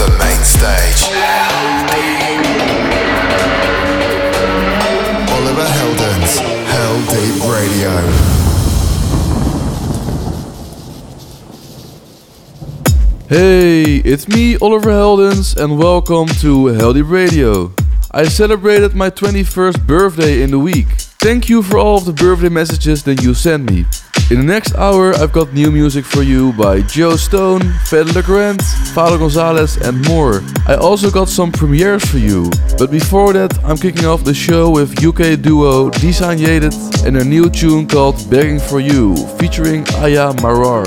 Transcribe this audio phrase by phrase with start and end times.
[0.00, 1.00] the main stage.
[5.36, 6.32] Oliver Heldens,
[6.72, 7.92] Hell Deep Radio.
[13.28, 17.74] Hey, it's me, Oliver Heldens, and welcome to Heldeep Radio.
[18.10, 20.88] I celebrated my 21st birthday in the week.
[21.20, 23.84] Thank you for all of the birthday messages that you sent me.
[24.30, 28.22] In the next hour, I've got new music for you by Joe Stone, Fedde Le
[28.22, 28.60] Grand,
[28.94, 30.40] Fado Gonzalez, and more.
[30.68, 32.48] I also got some premieres for you.
[32.78, 36.72] But before that, I'm kicking off the show with UK duo Designated
[37.04, 40.84] and their new tune called Begging for You, featuring Aya Marar.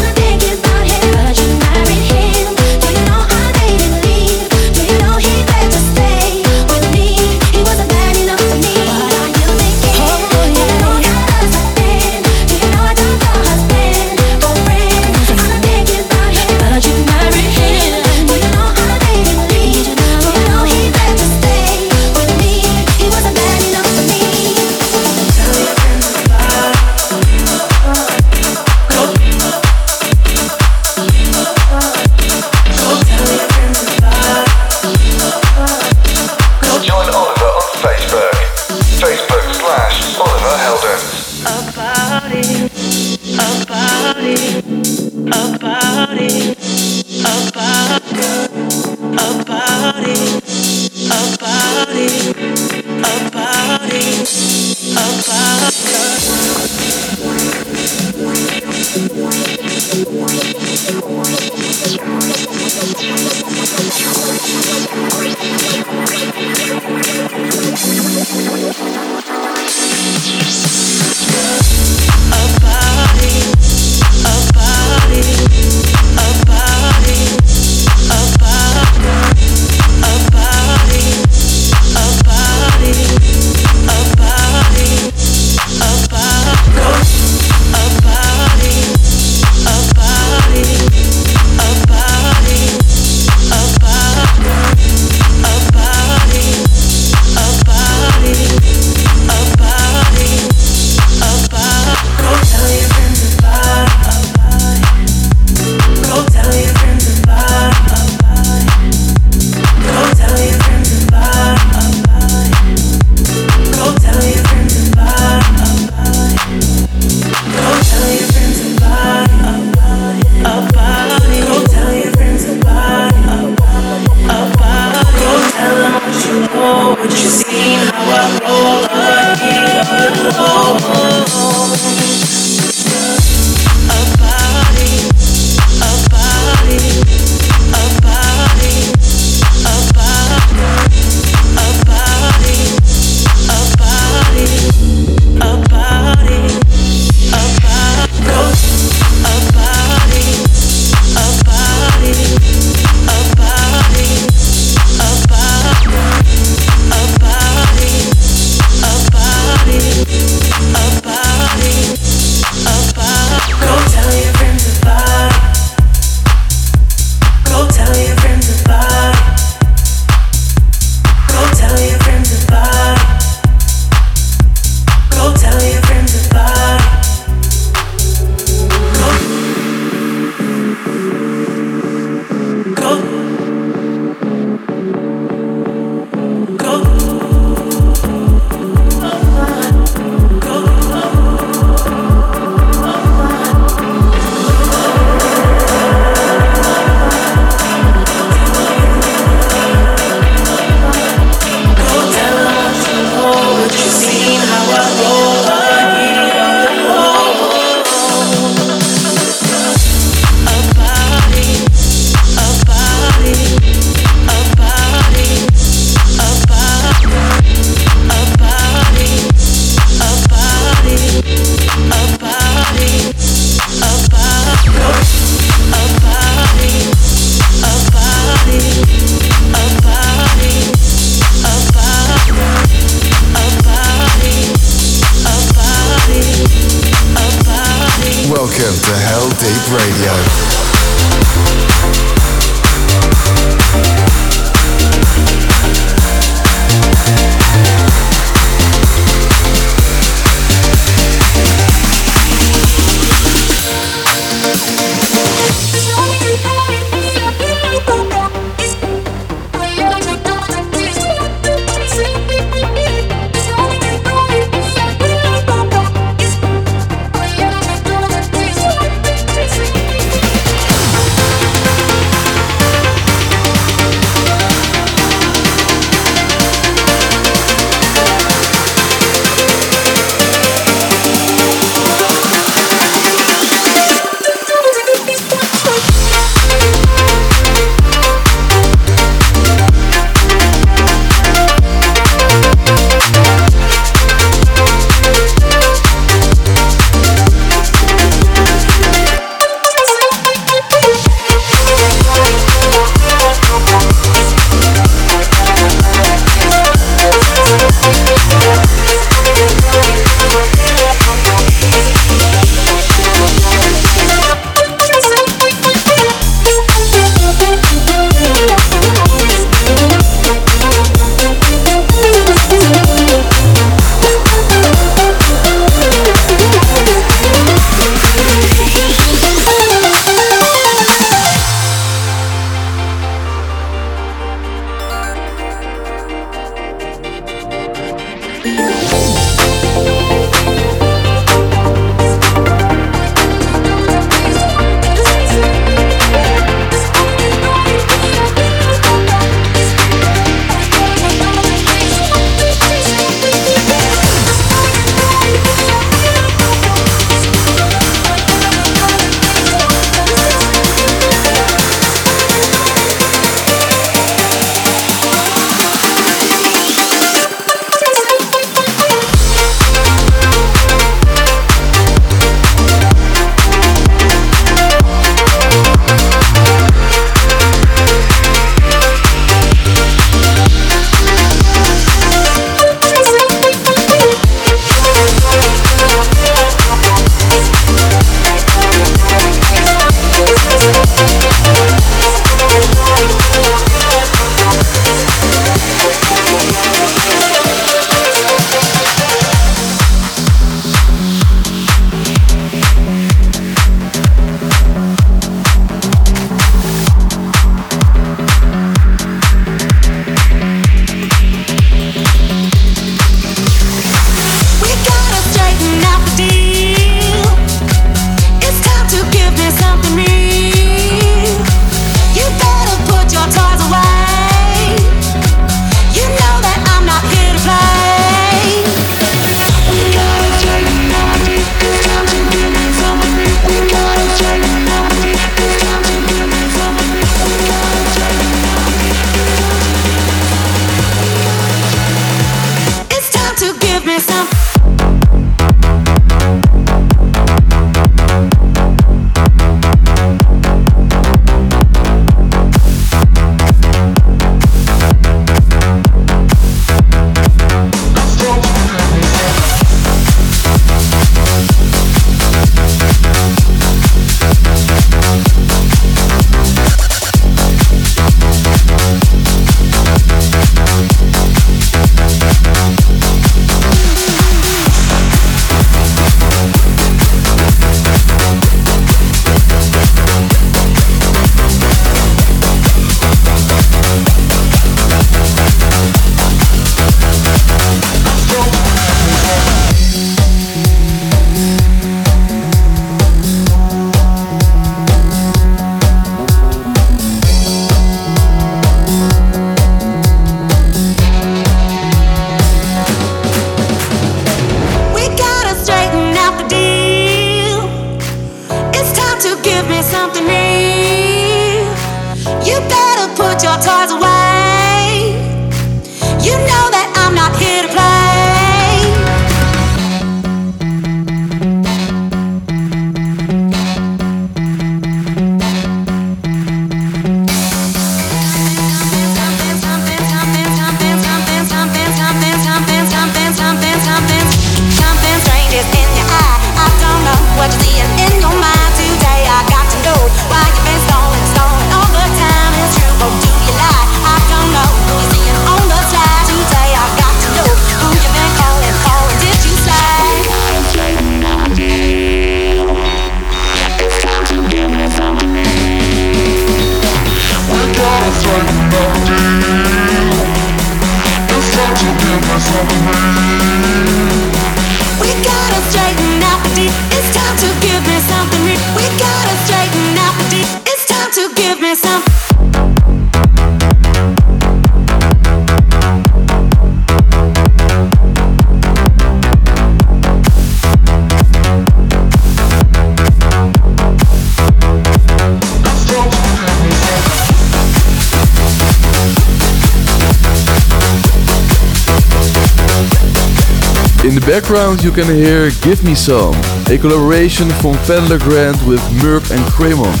[594.40, 596.34] Background you can hear Give Me Some,
[596.70, 600.00] a collaboration from Fedde Le Grand with Merk and Kremont.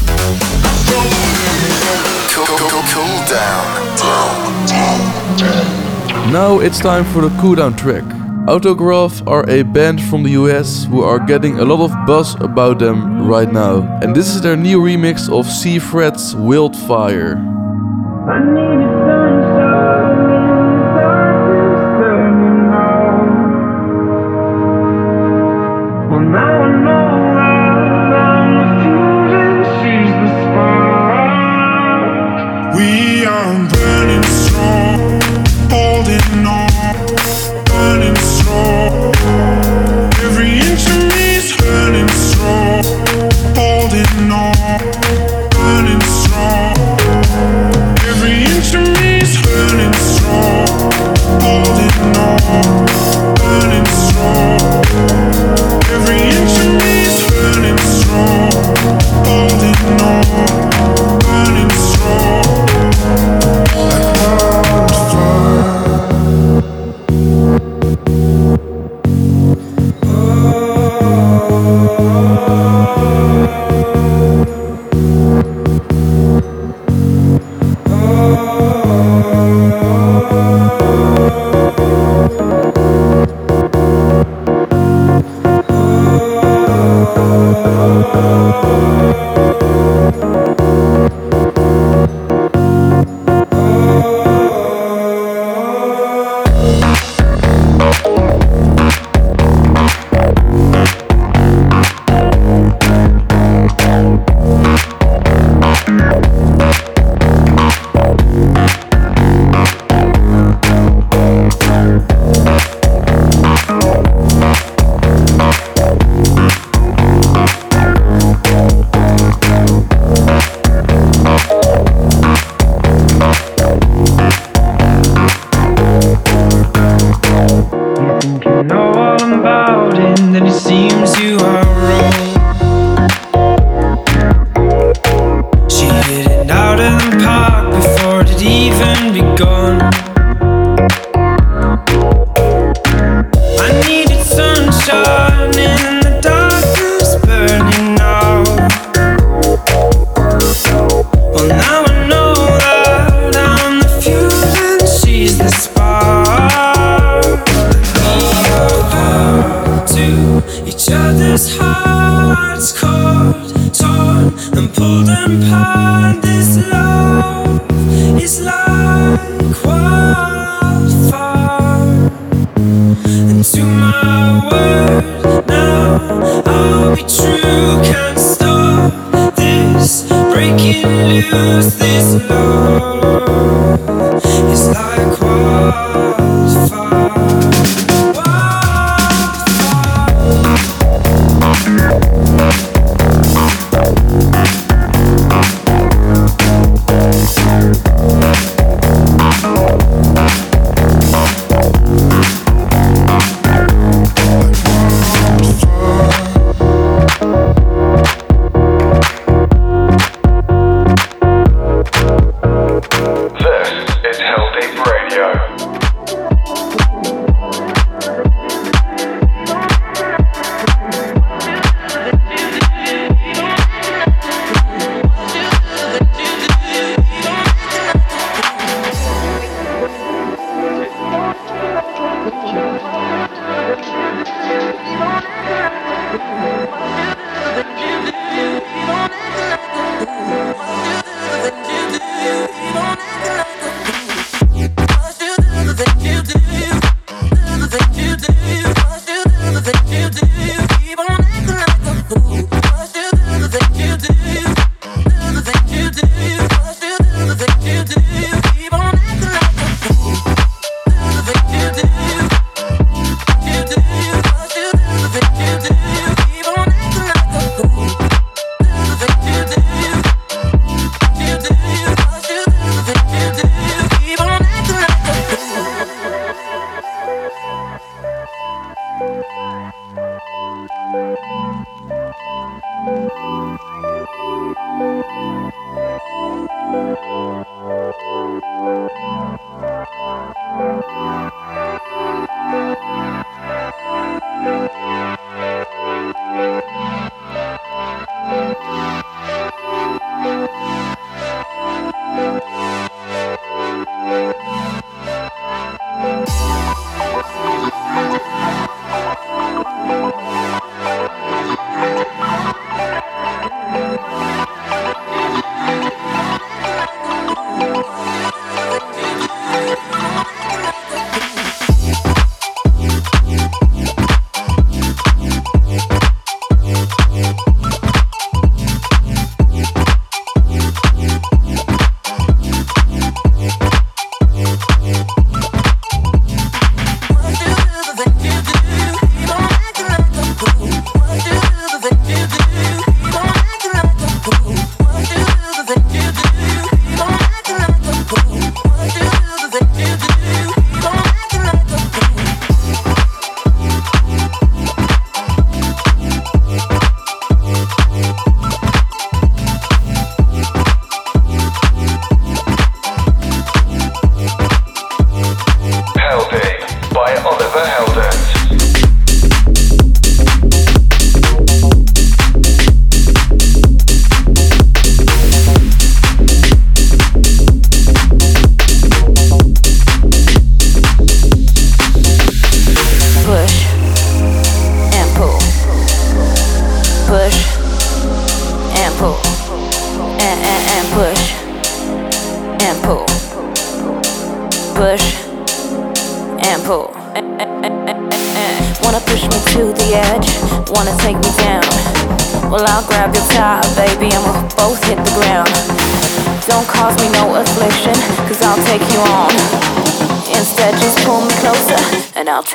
[6.32, 8.04] Now it's time for the cooldown track.
[8.48, 12.78] Autograf are a band from the US who are getting a lot of buzz about
[12.78, 13.82] them right now.
[14.00, 17.36] And this is their new remix of Sea Seafret's Wildfire.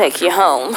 [0.06, 0.76] take you home.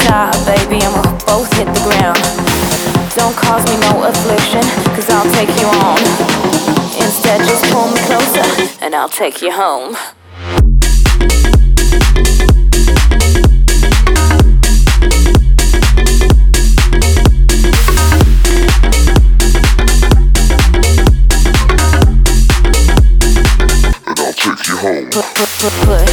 [0.00, 2.18] stop, baby, and we'll both hit the ground.
[3.16, 4.62] Don't cause me no affliction,
[4.94, 5.98] cause I'll take you on.
[7.02, 9.96] Instead, just pull me closer, and I'll take you home.
[25.10, 26.07] Put, put, put, put.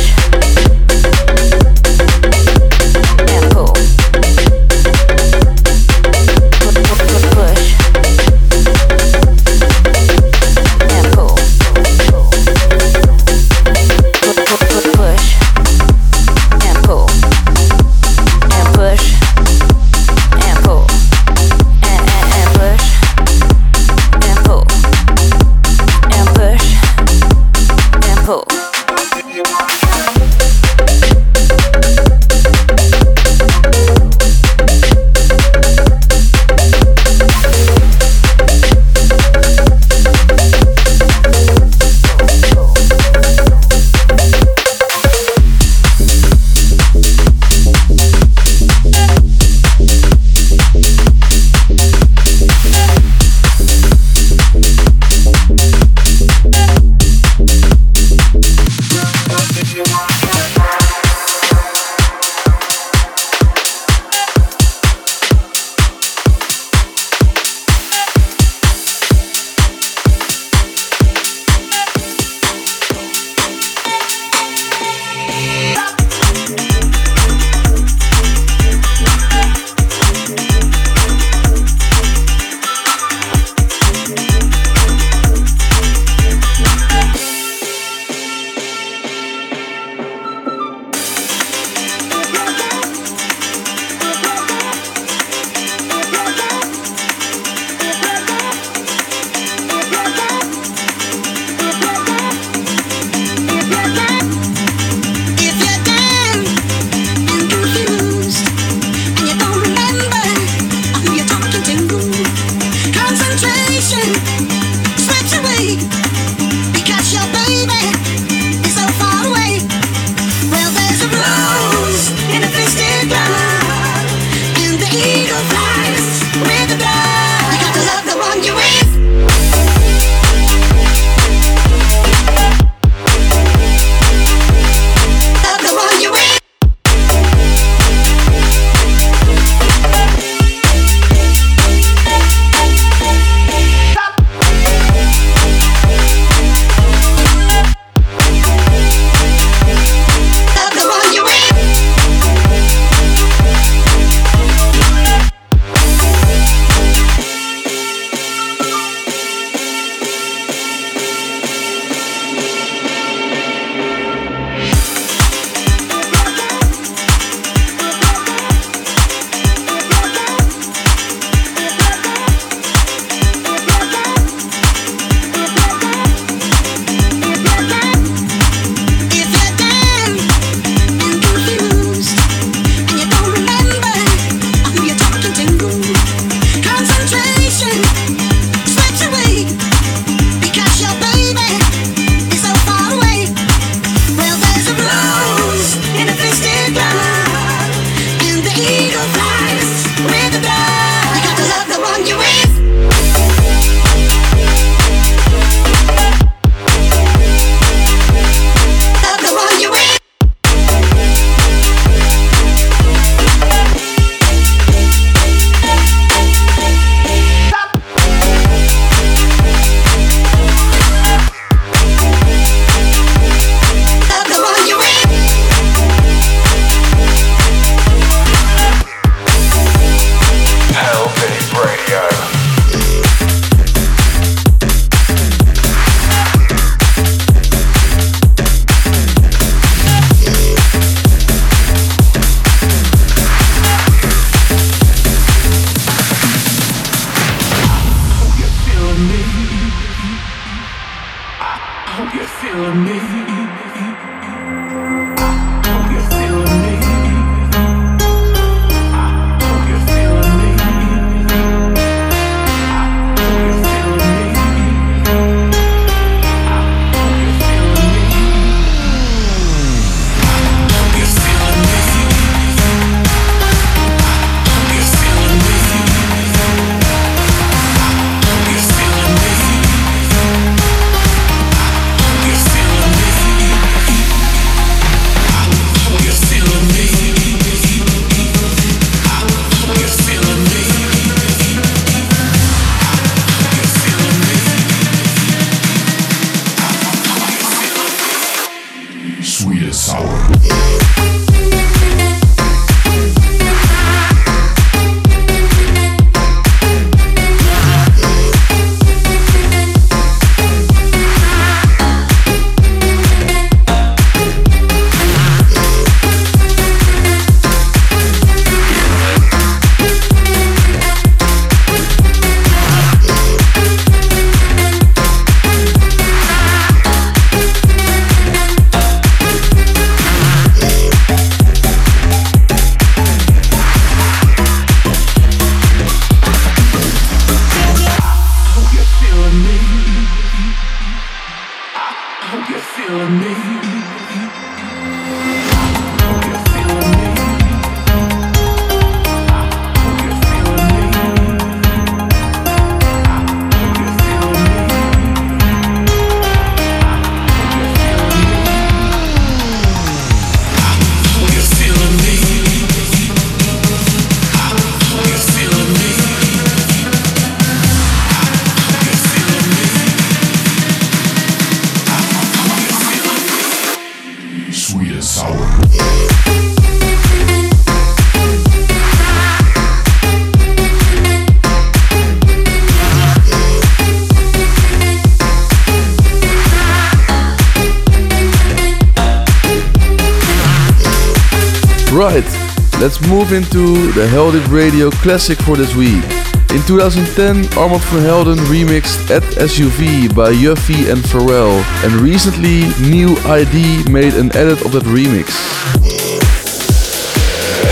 [393.25, 396.03] Move into the Heldeep Radio classic for this week.
[396.51, 403.17] In 2010, Armand van Helden remixed ADD SUV by Uffie and Pharrell, and recently New
[403.25, 405.31] ID made an edit of that remix.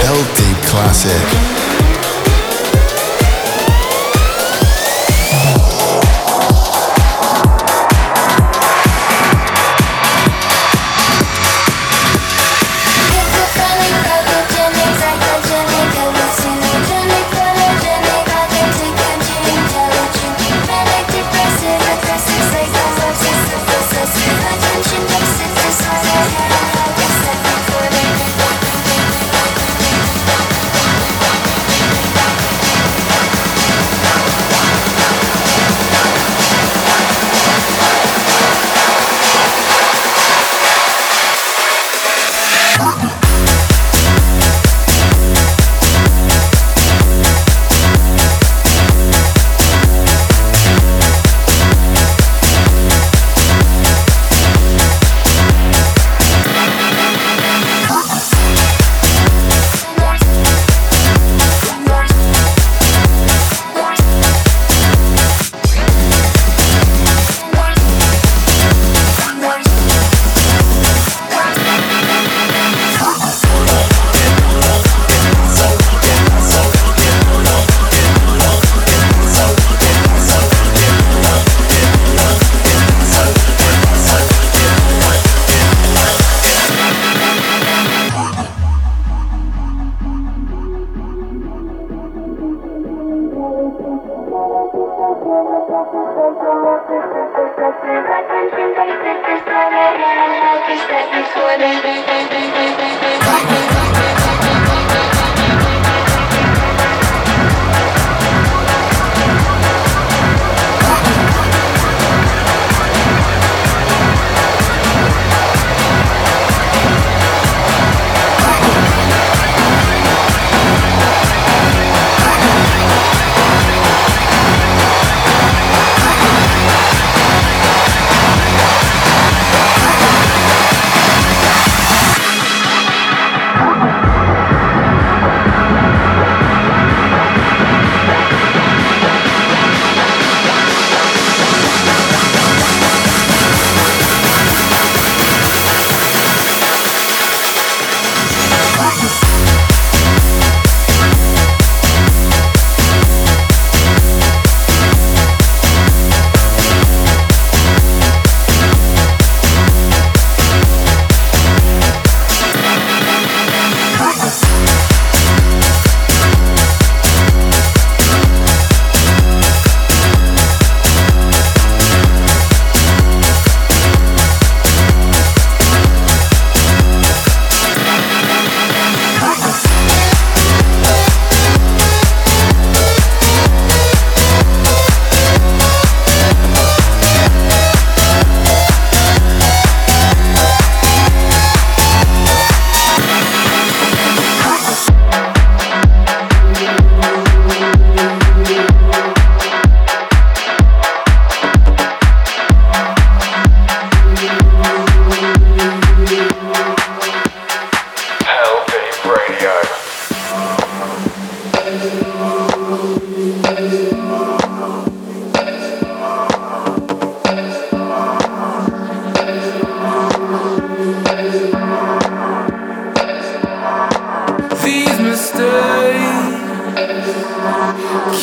[0.02, 1.62] Heldeep Classic.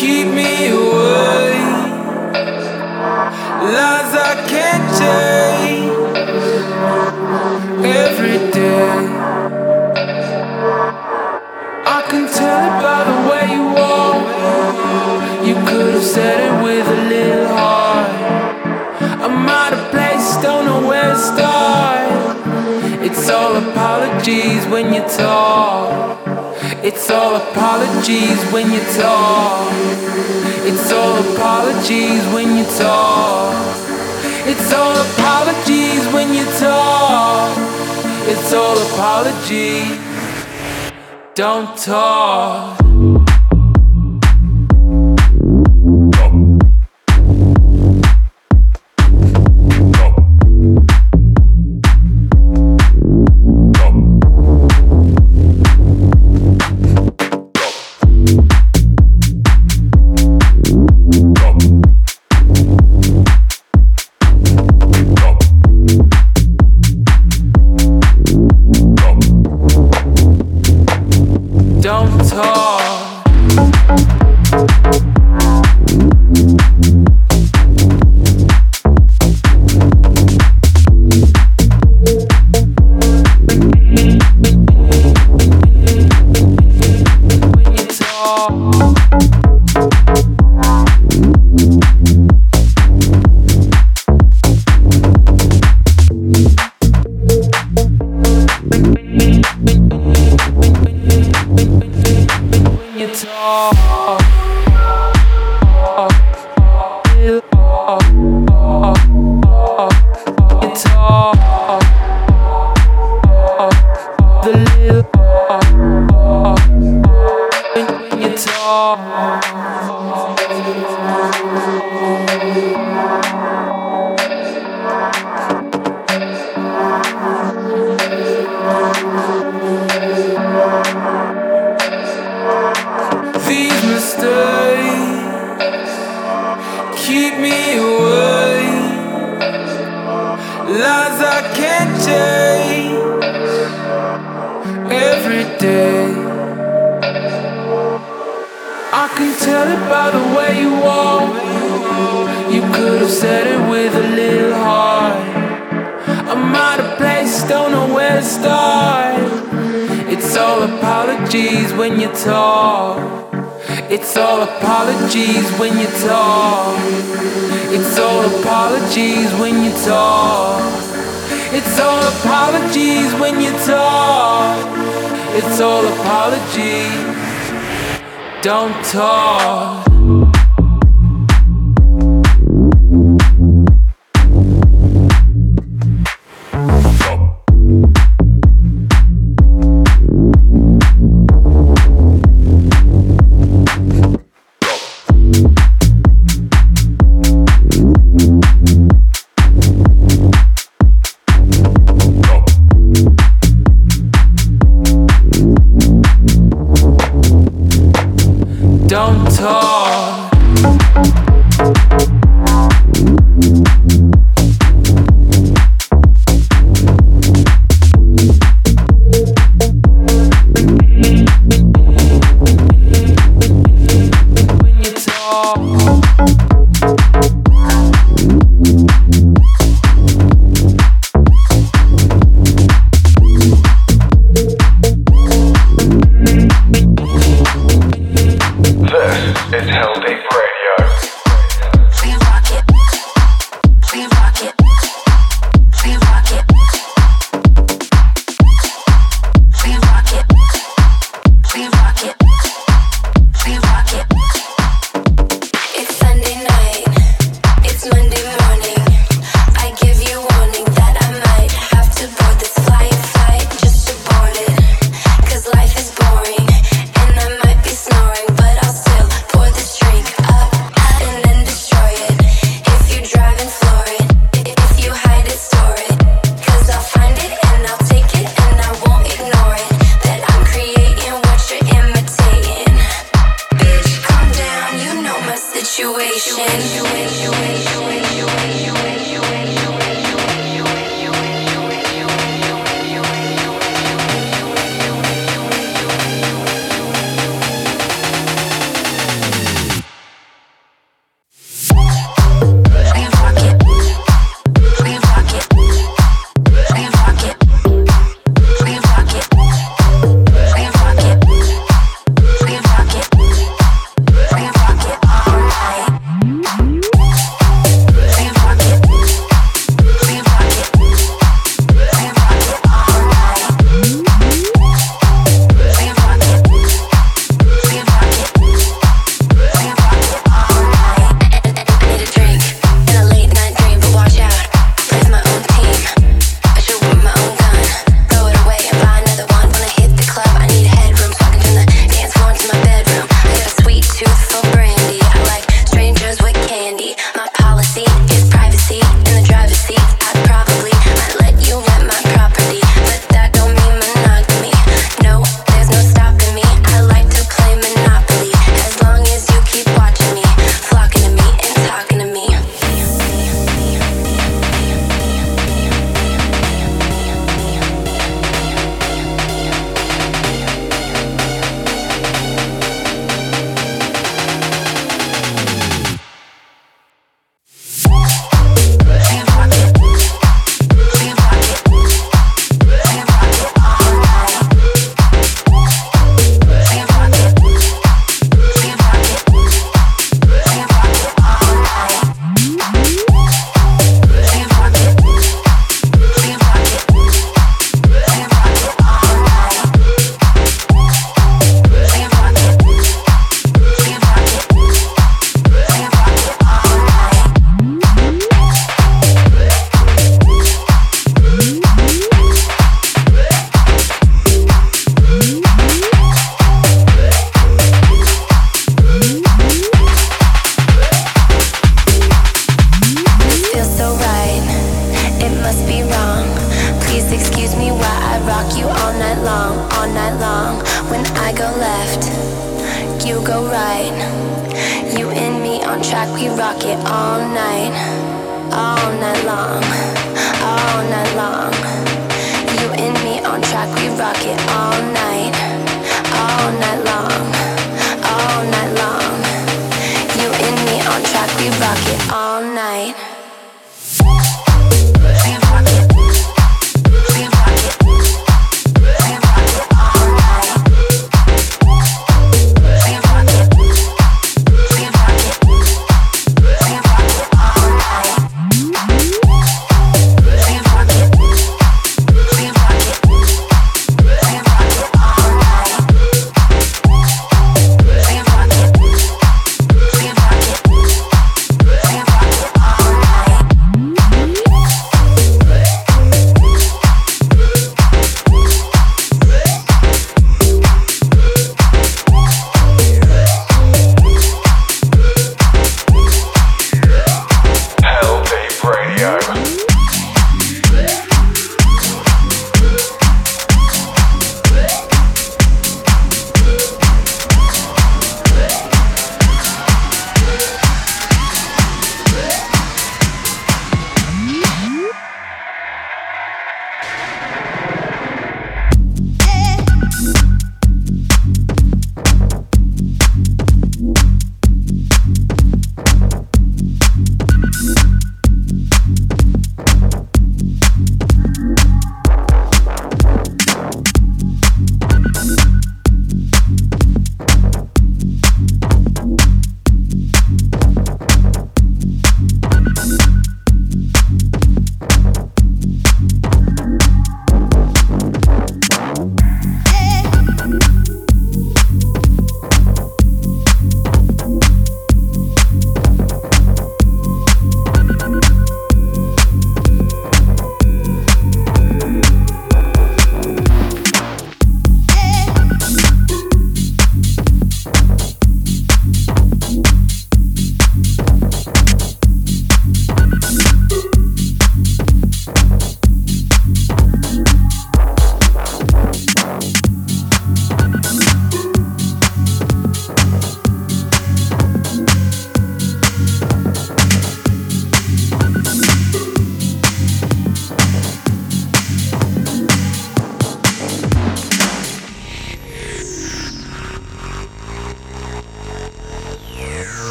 [0.00, 1.60] keep me away.
[3.74, 5.92] Lies I can't change
[7.84, 8.96] every day.
[11.96, 14.24] I can tell it by the way you walk.
[15.46, 18.10] You could have said it with a little heart.
[19.24, 22.08] I'm out of place, don't know where to start.
[23.06, 26.29] It's all apologies when you talk.
[26.82, 29.70] It's all apologies when you talk.
[30.64, 33.76] It's all apologies when you talk.
[34.46, 37.54] It's all apologies when you talk.
[38.26, 39.98] It's all apologies.
[41.34, 42.79] Don't talk.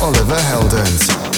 [0.00, 1.33] Oliver Heldens.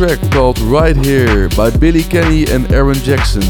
[0.00, 3.42] Track called Right Here by Billy Kenny and Aaron Jackson.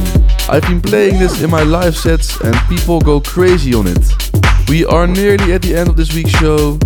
[0.48, 4.68] I've been playing this in my live sets and people go crazy on it.
[4.68, 6.76] We are nearly at the end of this week's show.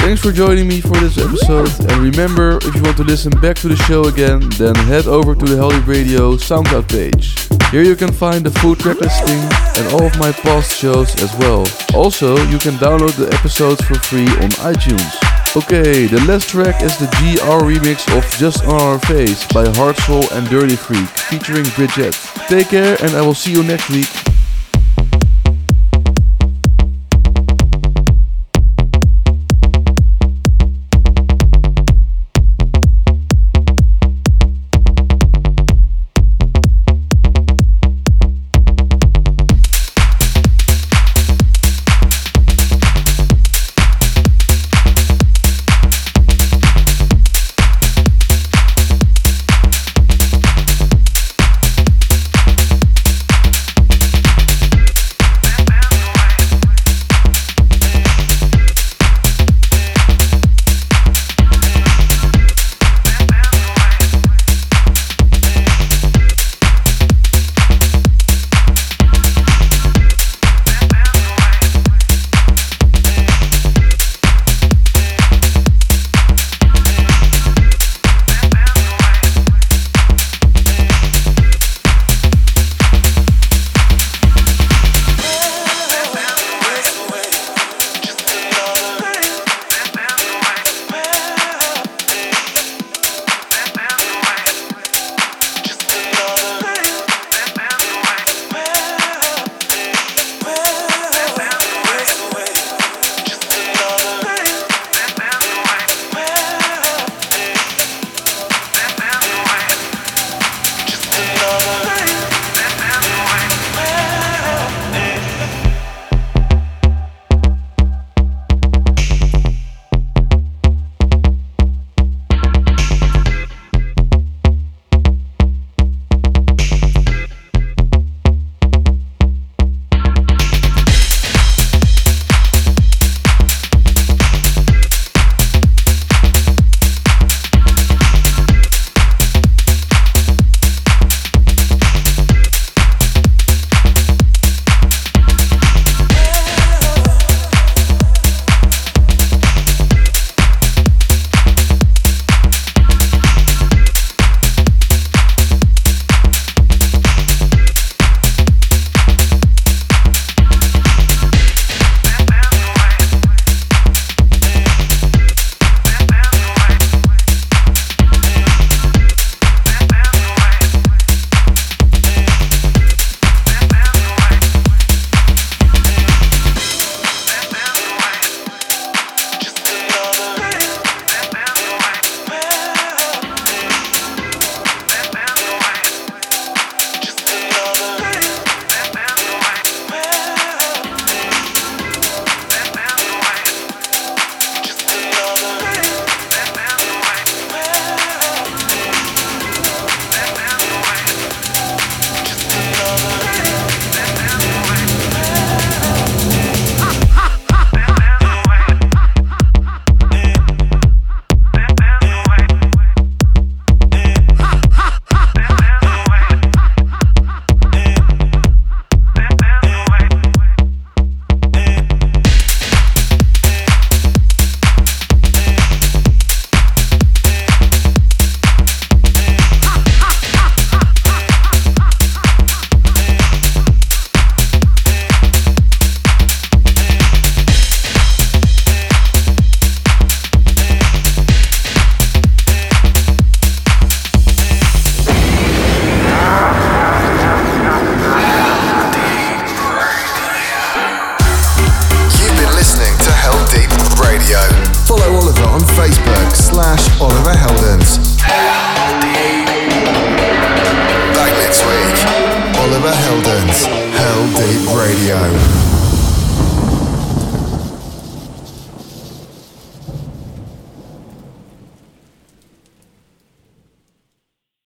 [0.00, 3.56] Thanks for joining me for this episode and remember if you want to listen back
[3.56, 7.46] to the show again then head over to the Heldeep Radio SoundCloud page.
[7.70, 9.40] Here you can find the full track listing
[9.76, 11.66] and all of my past shows as well.
[11.94, 15.19] Also, you can download the episodes for free on iTunes.
[15.56, 19.96] Okay, the last track is the GR remix of Just On Our Face by Heart
[19.96, 22.14] Soul and Dirty Freak featuring Bridget.
[22.46, 24.06] Take care and I will see you next week.